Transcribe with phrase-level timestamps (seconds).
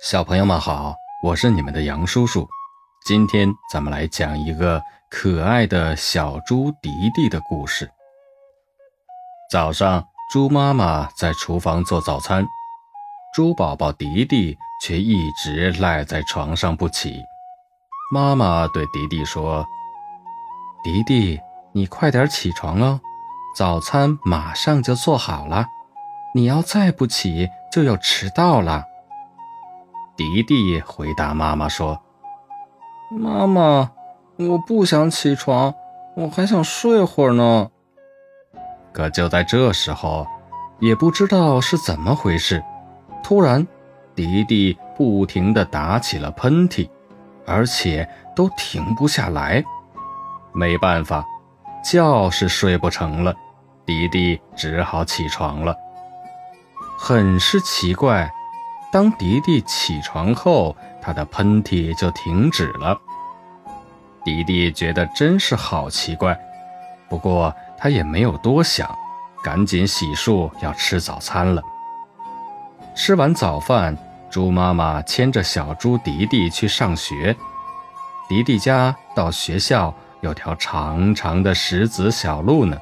[0.00, 0.94] 小朋友们好，
[1.24, 2.48] 我是你们的杨叔叔。
[3.04, 7.90] 今天咱们来讲一个可爱的小猪迪迪的故事。
[9.50, 12.46] 早上，猪妈妈在厨房做早餐，
[13.34, 17.24] 猪宝宝迪迪却一直赖在床上不起。
[18.12, 19.66] 妈妈对迪迪说
[20.84, 21.40] ：“迪迪，
[21.72, 23.00] 你快点起床哦，
[23.56, 25.66] 早餐马上就做好了，
[26.36, 28.84] 你要再不起就要迟到了。”
[30.18, 31.96] 迪迪回答妈妈说
[33.08, 33.92] ：“妈妈，
[34.36, 35.72] 我不想起床，
[36.16, 37.70] 我还想睡会儿呢。”
[38.92, 40.26] 可就在这时候，
[40.80, 42.60] 也不知道是怎么回事，
[43.22, 43.64] 突然，
[44.16, 46.90] 迪迪不停地打起了喷嚏，
[47.46, 49.62] 而且都停不下来。
[50.52, 51.24] 没办法，
[51.84, 53.32] 觉是睡不成了，
[53.86, 55.76] 迪迪只好起床了。
[56.98, 58.28] 很是奇怪。
[58.90, 62.98] 当迪迪起床后，他的喷嚏就停止了。
[64.24, 66.38] 迪迪觉得真是好奇怪，
[67.08, 68.88] 不过他也没有多想，
[69.42, 71.62] 赶紧洗漱要吃早餐了。
[72.94, 73.96] 吃完早饭，
[74.30, 77.36] 猪妈妈牵着小猪迪迪去上学。
[78.28, 82.76] 迪迪家到学校有条长长的石子小路呢，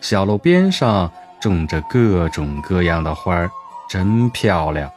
[0.00, 3.50] 小路边上种着各种各样的花儿，
[3.88, 4.90] 真漂亮。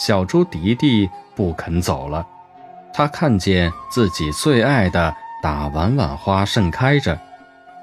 [0.00, 2.26] 小猪迪迪不肯走了，
[2.90, 7.20] 他看见自己最爱的打碗碗花盛开着，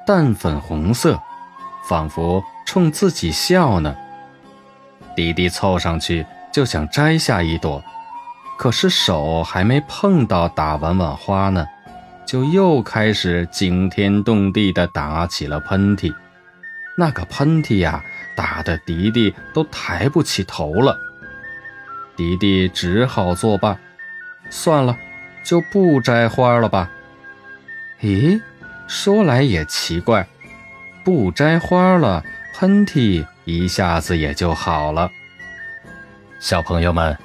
[0.04, 1.22] 淡粉红色，
[1.88, 3.95] 仿佛冲自己笑呢。
[5.16, 7.84] 迪迪凑上去就想摘下一朵，
[8.58, 11.68] 可是手还没碰到打碗碗花呢，
[12.26, 16.12] 就又开始惊天动地地打起了喷嚏。
[16.98, 18.04] 那个喷嚏呀，
[18.36, 20.98] 打得迪迪都抬不起头了。
[22.18, 23.78] 迪迪只好作罢，
[24.50, 24.98] 算了，
[25.44, 26.90] 就不摘花了吧。
[28.02, 28.42] 咦，
[28.88, 30.28] 说来也奇怪，
[31.04, 32.23] 不摘花了，
[32.55, 35.11] 喷嚏一下子也就好了。
[36.39, 37.16] 小朋友们，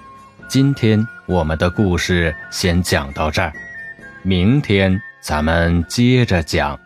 [0.47, 3.51] 今天我们的故事先讲到这儿，
[4.23, 6.79] 明天咱们接着讲。